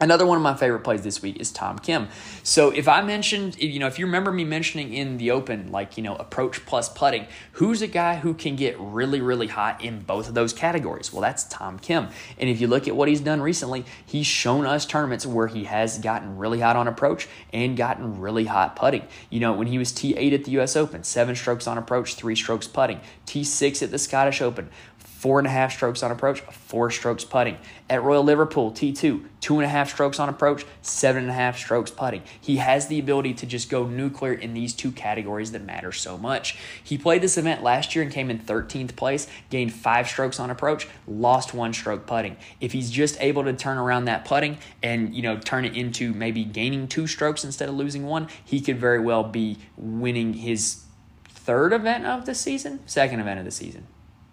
[0.00, 2.08] Another one of my favorite plays this week is Tom Kim.
[2.44, 5.96] So if I mentioned, you know, if you remember me mentioning in the open, like,
[5.96, 10.00] you know, approach plus putting, who's a guy who can get really, really hot in
[10.00, 11.12] both of those categories?
[11.12, 12.08] Well, that's Tom Kim.
[12.38, 15.64] And if you look at what he's done recently, he's shown us tournaments where he
[15.64, 19.02] has gotten really hot on approach and gotten really hot putting.
[19.30, 22.36] You know, when he was T8 at the US Open, seven strokes on approach, three
[22.36, 24.70] strokes putting, T6 at the Scottish Open,
[25.18, 27.58] four and a half strokes on approach, four strokes putting.
[27.90, 31.58] At Royal Liverpool, T2, two and a half strokes on approach, seven and a half
[31.58, 32.22] strokes putting.
[32.40, 36.18] He has the ability to just go nuclear in these two categories that matter so
[36.18, 36.56] much.
[36.84, 40.50] He played this event last year and came in 13th place, gained five strokes on
[40.50, 42.36] approach, lost one stroke putting.
[42.60, 46.14] If he's just able to turn around that putting and, you know, turn it into
[46.14, 50.84] maybe gaining two strokes instead of losing one, he could very well be winning his
[51.28, 53.88] third event of the season, second event of the season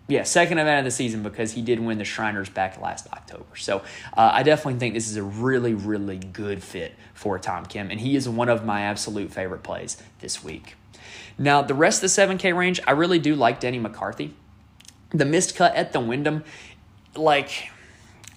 [0.08, 3.56] yeah, second event of the season because he did win the Shriners back last October.
[3.56, 3.80] So
[4.16, 8.00] uh, I definitely think this is a really, really good fit for Tom Kim, and
[8.00, 10.76] he is one of my absolute favorite plays this week.
[11.38, 14.34] Now, the rest of the 7K range, I really do like Denny McCarthy.
[15.10, 16.44] The missed cut at the Wyndham,
[17.16, 17.70] like,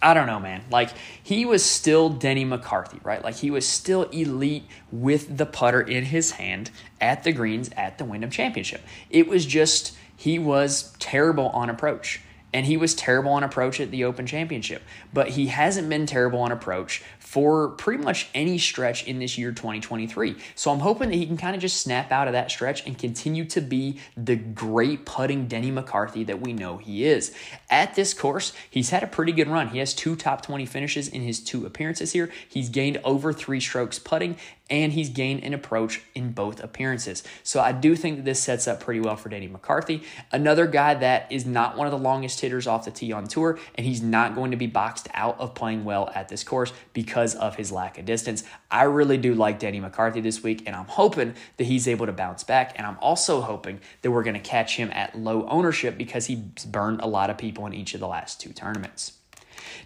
[0.00, 0.64] I don't know, man.
[0.70, 0.90] Like,
[1.22, 3.22] he was still Denny McCarthy, right?
[3.22, 7.98] Like, he was still elite with the putter in his hand at the greens at
[7.98, 8.83] the Wyndham Championship.
[9.11, 12.20] It was just he was terrible on approach.
[12.52, 14.83] And he was terrible on approach at the Open Championship.
[15.14, 19.53] But he hasn't been terrible on approach for pretty much any stretch in this year
[19.53, 20.35] 2023.
[20.55, 22.97] So I'm hoping that he can kind of just snap out of that stretch and
[22.97, 27.35] continue to be the great putting Denny McCarthy that we know he is.
[27.69, 29.69] At this course, he's had a pretty good run.
[29.69, 32.31] He has two top 20 finishes in his two appearances here.
[32.49, 34.38] He's gained over three strokes putting
[34.71, 37.23] and he's gained an approach in both appearances.
[37.43, 40.03] So I do think that this sets up pretty well for Denny McCarthy.
[40.31, 43.59] Another guy that is not one of the longest hitters off the tee on tour,
[43.75, 47.17] and he's not going to be boxed out of playing well at this course because
[47.35, 48.44] of his lack of distance.
[48.70, 52.12] I really do like Danny McCarthy this week, and I'm hoping that he's able to
[52.12, 52.74] bounce back.
[52.76, 56.38] And I'm also hoping that we're going to catch him at low ownership because he's
[56.66, 59.12] burned a lot of people in each of the last two tournaments.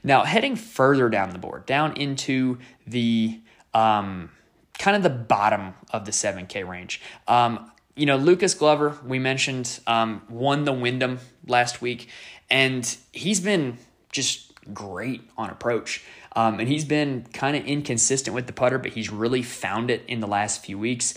[0.04, 3.40] Now, heading further down the board, down into the
[3.74, 4.30] um,
[4.78, 7.00] kind of the bottom of the 7K range.
[7.28, 12.08] Um, you know, Lucas Glover, we mentioned, um, won the Wyndham last week,
[12.50, 13.78] and he's been
[14.10, 16.04] just great on approach.
[16.34, 20.02] Um, and he's been kind of inconsistent with the putter, but he's really found it
[20.08, 21.14] in the last few weeks.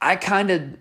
[0.00, 0.76] I kind of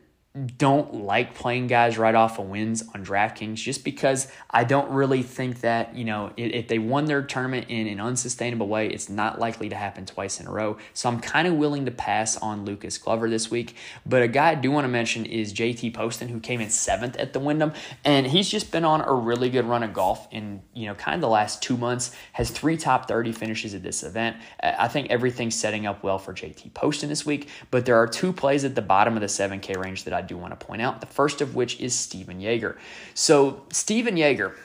[0.57, 5.23] don't like playing guys right off of wins on DraftKings just because I don't really
[5.23, 9.39] think that, you know, if they won their tournament in an unsustainable way, it's not
[9.39, 10.77] likely to happen twice in a row.
[10.93, 13.77] So I'm kind of willing to pass on Lucas Glover this week.
[14.05, 17.15] But a guy I do want to mention is JT Poston, who came in seventh
[17.15, 17.71] at the Wyndham.
[18.03, 21.15] And he's just been on a really good run of golf in, you know, kind
[21.15, 24.35] of the last two months, has three top 30 finishes at this event.
[24.61, 27.47] I think everything's setting up well for JT Poston this week.
[27.71, 30.37] But there are two plays at the bottom of the 7K range that I do
[30.37, 31.01] want to point out.
[31.01, 32.77] The first of which is Stephan Jaeger.
[33.13, 34.55] So, Stephan Jaeger,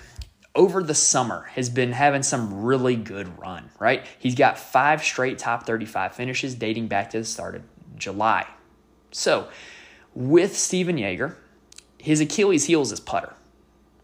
[0.55, 4.05] over the summer has been having some really good run, right?
[4.19, 7.63] He's got five straight top 35 finishes dating back to the start of
[7.97, 8.47] July.
[9.13, 9.49] So,
[10.15, 11.37] with Stephan Jaeger,
[11.99, 13.35] his Achilles heel is his putter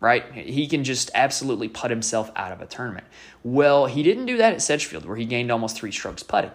[0.00, 0.32] right?
[0.32, 3.06] He can just absolutely put himself out of a tournament.
[3.42, 6.50] Well, he didn't do that at Sedgefield, where he gained almost three strokes putting.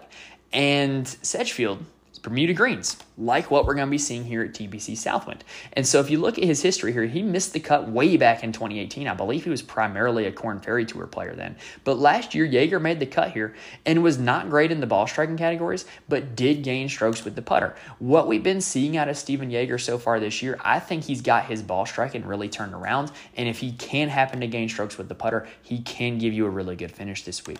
[0.52, 1.84] And Sedgefield
[2.22, 5.42] Bermuda greens, like what we're going to be seeing here at TPC Southwind.
[5.72, 8.44] And so if you look at his history here, he missed the cut way back
[8.44, 9.08] in 2018.
[9.08, 11.56] I believe he was primarily a Korn Ferry Tour player then.
[11.82, 15.08] But last year, Jaeger made the cut here and was not great in the ball
[15.08, 17.74] striking categories, but did gain strokes with the putter.
[17.98, 21.22] What we've been seeing out of Stephan Jaeger so far this year, I think he's
[21.22, 23.10] got his ball striking really turned around.
[23.36, 26.46] And if he can happen to gain strokes with the putter, he can give you
[26.46, 27.58] a really good finish this week.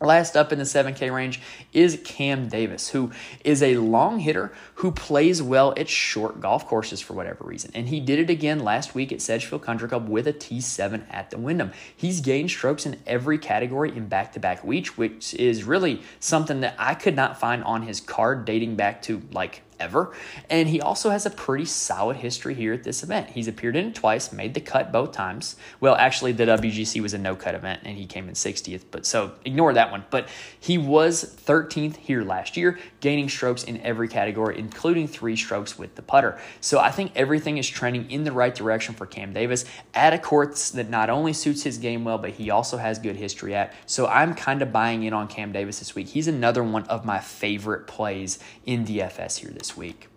[0.00, 1.40] Last up in the 7K range
[1.72, 3.10] is Cam Davis, who
[3.44, 7.72] is a long hitter who plays well at short golf courses for whatever reason.
[7.74, 11.30] And he did it again last week at Sedgefield Country Club with a T7 at
[11.30, 11.72] the Wyndham.
[11.96, 16.60] He's gained strokes in every category in back to back weeks, which is really something
[16.60, 20.12] that I could not find on his card dating back to like ever.
[20.50, 23.30] And he also has a pretty solid history here at this event.
[23.30, 25.56] He's appeared in it twice, made the cut both times.
[25.80, 29.06] Well, actually, the WGC was a no cut event and he came in 60th, but
[29.06, 30.04] so ignore that one.
[30.10, 35.78] But he was 13th here last year, gaining strokes in every category, including three strokes
[35.78, 36.38] with the putter.
[36.60, 39.64] So I think everything is trending in the right direction for Cam Davis
[39.94, 43.16] at a course that not only suits his game well, but he also has good
[43.16, 43.74] history at.
[43.86, 46.08] So I'm kind of buying in on Cam Davis this week.
[46.08, 50.08] He's another one of my favorite plays in DFS here this this week.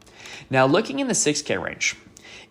[0.50, 1.96] Now, looking in the 6K range,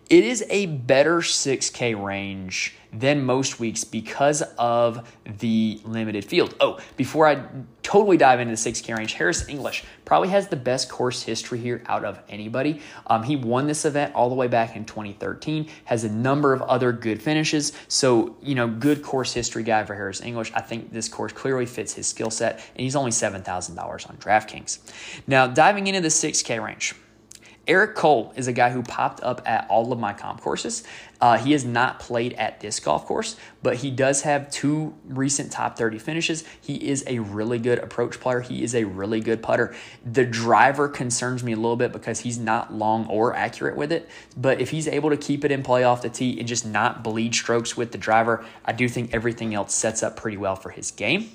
[0.09, 6.55] it is a better 6K range than most weeks because of the limited field.
[6.59, 7.43] Oh, before I
[7.83, 11.83] totally dive into the 6K range, Harris English probably has the best course history here
[11.87, 12.81] out of anybody.
[13.07, 16.61] Um, he won this event all the way back in 2013, has a number of
[16.63, 17.71] other good finishes.
[17.87, 20.51] So, you know, good course history guy for Harris English.
[20.53, 24.79] I think this course clearly fits his skill set, and he's only $7,000 on DraftKings.
[25.27, 26.95] Now, diving into the 6K range.
[27.67, 30.83] Eric Cole is a guy who popped up at all of my comp courses.
[31.19, 35.51] Uh, he has not played at this golf course, but he does have two recent
[35.51, 36.43] top 30 finishes.
[36.59, 38.41] He is a really good approach player.
[38.41, 39.75] He is a really good putter.
[40.03, 44.09] The driver concerns me a little bit because he's not long or accurate with it.
[44.35, 47.03] But if he's able to keep it in play off the tee and just not
[47.03, 50.71] bleed strokes with the driver, I do think everything else sets up pretty well for
[50.71, 51.29] his game.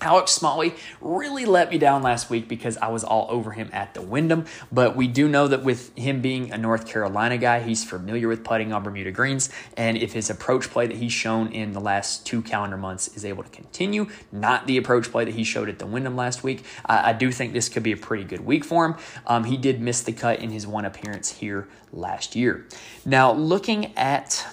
[0.00, 3.94] Alex Smalley really let me down last week because I was all over him at
[3.94, 4.46] the Wyndham.
[4.72, 8.44] But we do know that with him being a North Carolina guy, he's familiar with
[8.44, 9.50] putting on Bermuda greens.
[9.76, 13.24] And if his approach play that he's shown in the last two calendar months is
[13.24, 16.64] able to continue, not the approach play that he showed at the Wyndham last week,
[16.86, 18.94] I, I do think this could be a pretty good week for him.
[19.26, 22.66] Um, he did miss the cut in his one appearance here last year.
[23.04, 24.46] Now, looking at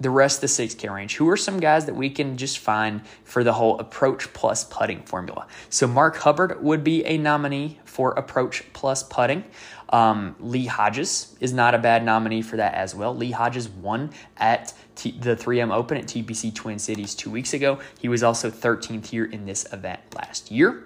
[0.00, 1.16] the rest of the 6K range.
[1.16, 5.02] Who are some guys that we can just find for the whole approach plus putting
[5.02, 5.46] formula?
[5.70, 9.44] So, Mark Hubbard would be a nominee for approach plus putting.
[9.90, 13.16] Um, Lee Hodges is not a bad nominee for that as well.
[13.16, 17.78] Lee Hodges won at T- the 3M Open at TPC Twin Cities two weeks ago.
[18.00, 20.84] He was also 13th here in this event last year.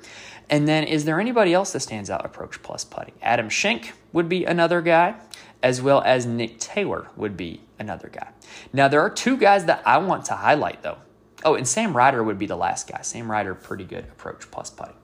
[0.50, 3.14] And then, is there anybody else that stands out approach plus putting?
[3.22, 5.14] Adam Schenk would be another guy
[5.62, 8.28] as well as Nick Taylor would be another guy.
[8.72, 10.98] Now, there are two guys that I want to highlight, though.
[11.44, 13.00] Oh, and Sam Ryder would be the last guy.
[13.02, 14.94] Sam Ryder, pretty good approach plus putting.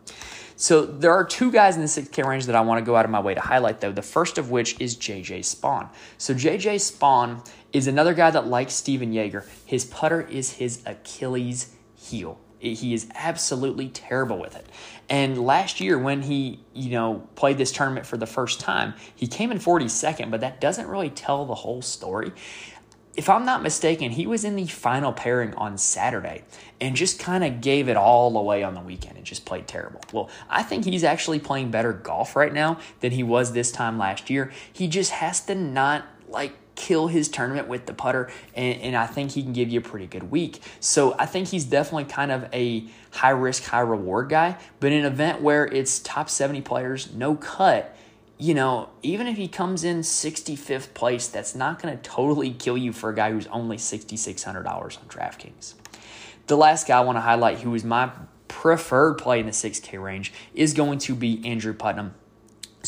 [0.57, 3.05] So there are two guys in the 6K range that I want to go out
[3.05, 3.93] of my way to highlight, though.
[3.93, 5.89] The first of which is JJ Spaun.
[6.19, 9.45] So JJ Spaun is another guy that likes Stephan Jaeger.
[9.65, 12.39] His putter is his Achilles heel.
[12.59, 14.67] He is absolutely terrible with it.
[15.09, 19.27] And last year, when he, you know, played this tournament for the first time, he
[19.29, 22.33] came in 42nd, but that doesn't really tell the whole story.
[23.17, 26.45] If I'm not mistaken, he was in the final pairing on Saturday
[26.81, 30.01] and just kind of gave it all away on the weekend and just played terrible.
[30.13, 33.99] Well, I think he's actually playing better golf right now than he was this time
[33.99, 34.53] last year.
[34.73, 39.07] He just has to not like kill his tournament with the putter, and, and, I
[39.07, 40.63] think he can give you a pretty good week.
[40.79, 44.57] So I think he's definitely kind of a high risk, high reward guy.
[44.79, 47.97] But in an event where it's top 70 players, no cut,
[48.39, 52.79] you know, even if he comes in 65th place, that's not going to totally kill
[52.79, 55.75] you for a guy who's only $6,600 on DraftKings.
[56.47, 58.13] The last guy I want to highlight, who is my
[58.47, 62.15] preferred play in the 6K range, is going to be Andrew Putnam.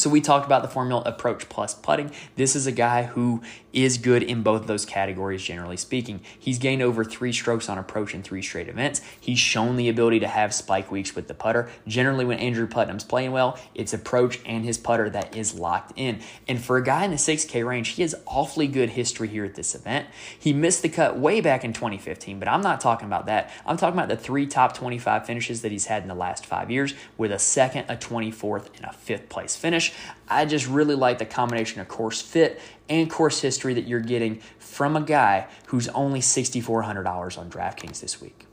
[0.00, 2.10] So we talked about the formula approach plus putting.
[2.36, 6.20] This is a guy who is good in both those categories, generally speaking.
[6.38, 9.02] He's gained over three strokes on approach in three straight events.
[9.20, 11.68] He's shown the ability to have spike weeks with the putter.
[11.86, 16.20] Generally, when Andrew Putnam's playing well, it's approach and his putter that is locked in.
[16.48, 19.54] And for a guy in the 6K range, he has awfully good history here at
[19.54, 20.06] this event.
[20.38, 23.50] He missed the cut way back in 2015, but I'm not talking about that.
[23.66, 26.70] I'm talking about the three top 25 finishes that he's had in the last five
[26.70, 29.89] years with a second, a 24th, and a fifth place finish.
[30.28, 34.40] I just really like the combination of course fit and course history that you're getting
[34.58, 38.46] from a guy who's only $6,400 on DraftKings this week.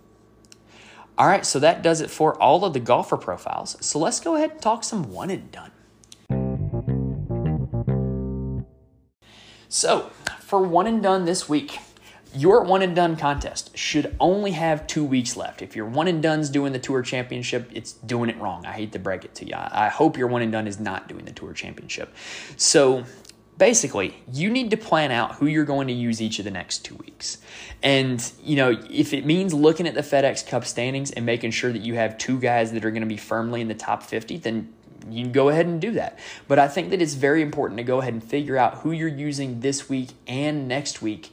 [1.17, 3.75] All right, so that does it for all of the golfer profiles.
[3.83, 5.71] So let's go ahead and talk some one and done.
[9.69, 11.79] So, for one and done this week,
[12.35, 15.61] your one and done contest should only have two weeks left.
[15.61, 18.65] If your one and done's doing the tour championship, it's doing it wrong.
[18.65, 19.55] I hate to break it to you.
[19.55, 22.13] I hope your one and done is not doing the tour championship.
[22.55, 23.05] So
[23.57, 26.85] basically, you need to plan out who you're going to use each of the next
[26.85, 27.39] two weeks.
[27.81, 31.71] And, you know, if it means looking at the FedEx Cup standings and making sure
[31.71, 34.37] that you have two guys that are going to be firmly in the top 50,
[34.37, 34.73] then
[35.09, 36.19] you can go ahead and do that.
[36.47, 39.07] But I think that it's very important to go ahead and figure out who you're
[39.07, 41.31] using this week and next week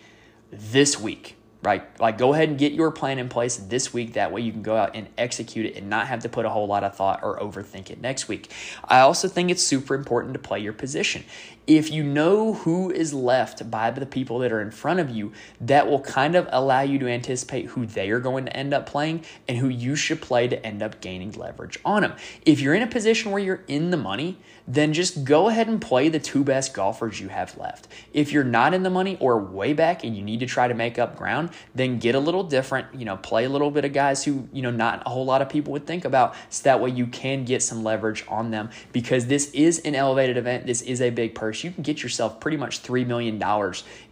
[0.59, 1.99] this week right?
[1.99, 4.13] Like, go ahead and get your plan in place this week.
[4.13, 6.51] That way, you can go out and execute it and not have to put a
[6.51, 8.53] whole lot of thought or overthink it next week.
[8.85, 11.25] I also think it's super important to play your position
[11.67, 15.33] if you know who is left by the people that are in front of you,
[15.61, 18.87] that will kind of allow you to anticipate who they are going to end up
[18.87, 22.15] playing and who you should play to end up gaining leverage on them.
[22.45, 25.81] If you're in a position where you're in the money, then just go ahead and
[25.81, 27.89] play the two best golfers you have left.
[28.12, 30.75] If you're not in the money or way back and you need to try to
[30.75, 33.93] make up ground, then get a little different, you know, play a little bit of
[33.93, 36.81] guys who, you know, not a whole lot of people would think about so that
[36.81, 40.67] way you can get some leverage on them because this is an elevated event.
[40.67, 43.43] This is a big purse you can get yourself pretty much $3 million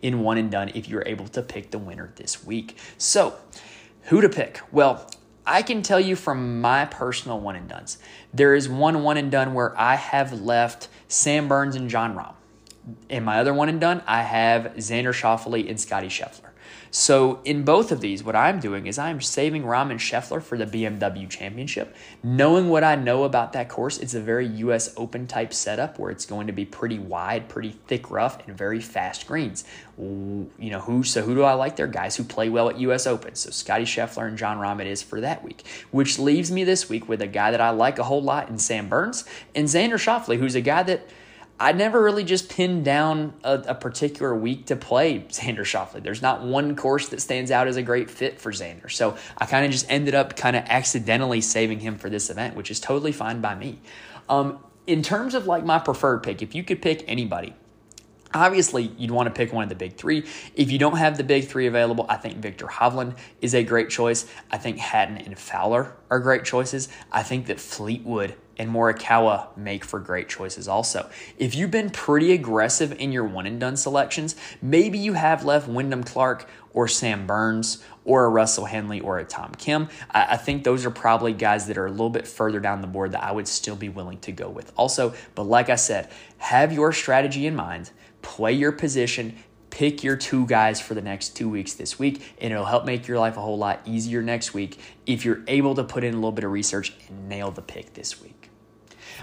[0.03, 2.77] in one and done if you're able to pick the winner this week.
[2.99, 3.37] So,
[4.07, 4.61] who to pick?
[4.73, 5.09] Well,
[5.47, 7.99] I can tell you from my personal one and dones,
[8.33, 12.35] there is one one and done where I have left Sam Burns and Jon Rahm.
[13.09, 16.52] In my other one and done, I have Xander Schauffele and Scottie Scheffler.
[16.91, 20.59] So in both of these, what I'm doing is I'm saving Rahm and Scheffler for
[20.59, 21.97] the BMW Championship.
[22.23, 24.93] Knowing what I know about that course, it's a very U.S.
[24.97, 28.81] Open type setup where it's going to be pretty wide, pretty thick rough, and very
[28.81, 29.65] fast greens.
[29.99, 31.03] You know who?
[31.03, 31.77] So who do I like?
[31.77, 33.07] There guys who play well at U.S.
[33.07, 33.35] Open.
[33.35, 36.89] So Scottie Scheffler and Jon Rahm it is for that week, which leaves me this
[36.89, 39.95] week with a guy that I like a whole lot in Sam Burns and Xander
[39.95, 41.07] Schauffele, who's a guy that
[41.63, 46.03] I never really just pinned down a, a, particular week to play Xander Schauffele.
[46.03, 48.91] There's not one course that stands out as a great fit for Xander.
[48.91, 52.57] So I kind of just ended up kind of accidentally saving him for this event,
[52.57, 53.79] which is totally fine by me.
[54.29, 54.59] Um,
[54.89, 57.55] in terms of like my preferred pick, if you could pick anybody,
[58.35, 60.25] Obviously, you'd want to pick one of the big three.
[60.55, 63.91] If you don't have the big three available, I think Viktor Hovland is a great
[63.91, 64.27] choice.
[64.51, 66.89] I think Hatton and Fowler are great choices.
[67.11, 71.09] I think that Fleetwood and Morikawa make for great choices also.
[71.39, 75.69] If you've been pretty aggressive in your one and done selections, maybe you have left
[75.69, 79.89] Wyndham Clark or Sam Burns or a Russell Henley or a Tom Kim.
[80.11, 82.87] I, I, think those are probably guys that are a little bit further down the
[82.87, 85.15] board that I would still be willing to go with also.
[85.35, 87.91] But like I said, have your strategy in mind
[88.23, 89.37] play your position,
[89.71, 93.09] pick your two guys for the next two weeks this week, and it'll help make
[93.09, 96.17] your life a whole lot easier next week if you're able to put in a
[96.17, 98.42] little bit of research and nail the pick this week.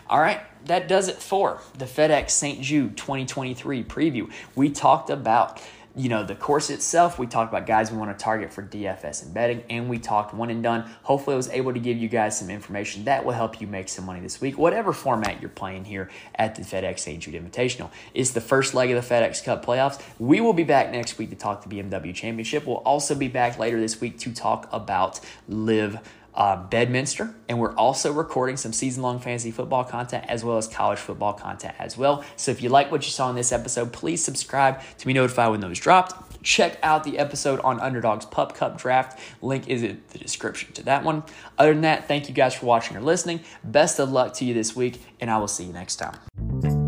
[0.09, 2.61] All right, that does it for the FedEx St.
[2.61, 4.31] Jude 2023 preview.
[4.55, 5.61] We talked about
[5.95, 9.23] you know, the course itself, we talked about guys we want to target for DFS
[9.23, 10.89] and betting, and we talked one and done.
[11.03, 13.89] Hopefully, I was able to give you guys some information that will help you make
[13.89, 17.19] some money this week, whatever format you're playing here at the FedEx St.
[17.21, 17.89] Jude Invitational.
[18.13, 20.01] It's the first leg of the FedEx Cup playoffs.
[20.19, 22.65] We will be back next week to talk the BMW Championship.
[22.65, 25.99] We'll also be back later this week to talk about LIV
[26.39, 30.67] uh, Bedminster, and we're also recording some season long fantasy football content as well as
[30.67, 32.23] college football content as well.
[32.37, 35.51] So if you like what you saw in this episode, please subscribe to be notified
[35.51, 36.41] when those dropped.
[36.41, 39.19] Check out the episode on Underdog's Pup Cup draft.
[39.41, 41.23] Link is in the description to that one.
[41.57, 43.41] Other than that, thank you guys for watching or listening.
[43.65, 46.78] Best of luck to you this week, and I will see you next time.